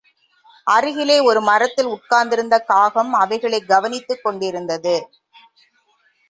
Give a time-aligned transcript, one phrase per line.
[0.67, 4.95] அருகிலே ஒரு மரத்தில் உட்கார்ந்திருந்த காகம், அவைகளைக் கவனித்துக்கொண்டிருந்தது.